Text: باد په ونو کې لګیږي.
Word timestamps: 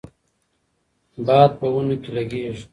باد 1.25 1.51
په 1.59 1.65
ونو 1.73 1.95
کې 2.01 2.09
لګیږي. 2.17 2.63